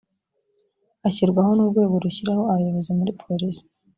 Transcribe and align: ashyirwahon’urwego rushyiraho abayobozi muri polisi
ashyirwahon’urwego 1.07 1.93
rushyiraho 2.03 2.43
abayobozi 2.53 2.91
muri 2.99 3.11
polisi 3.21 3.63